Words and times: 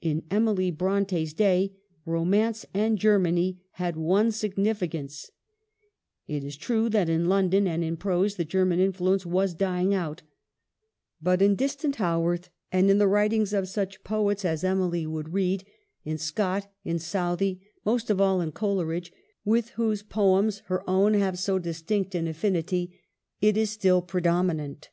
In 0.00 0.22
Emily 0.30 0.70
Bronte's 0.70 1.34
day, 1.34 1.76
Romance 2.06 2.64
and 2.72 2.96
Germany 2.98 3.60
had 3.72 3.94
one 3.94 4.28
signifi 4.28 4.90
cance; 4.90 5.30
it 6.26 6.42
is 6.42 6.56
true 6.56 6.88
that 6.88 7.10
in 7.10 7.26
London 7.26 7.68
and 7.68 7.84
in 7.84 7.98
prose 7.98 8.36
the 8.36 8.46
German 8.46 8.80
influence 8.80 9.26
was 9.26 9.52
dying 9.52 9.92
out, 9.92 10.22
but 11.20 11.42
in 11.42 11.56
distant 11.56 11.96
Haworth, 11.96 12.48
and 12.72 12.88
in 12.90 12.96
the 12.96 13.06
writings 13.06 13.52
of 13.52 13.68
such 13.68 14.02
poets 14.02 14.46
as 14.46 14.62
222 14.62 14.68
EMILY 14.70 15.04
BRONTE. 15.04 15.12
Emily 15.12 15.14
would 15.14 15.34
read, 15.34 15.64
in 16.06 16.16
Scott, 16.16 16.72
in 16.82 16.98
Southey, 16.98 17.60
most 17.84 18.08
of 18.08 18.18
all 18.18 18.40
in 18.40 18.52
Coleridge, 18.52 19.12
with 19.44 19.68
whose 19.76 20.02
poems 20.02 20.60
her 20.68 20.88
own 20.88 21.12
have 21.12 21.38
so 21.38 21.58
distinct 21.58 22.14
an 22.14 22.26
affinity, 22.26 22.98
it 23.42 23.58
is 23.58 23.68
still 23.68 24.00
predominant. 24.00 24.88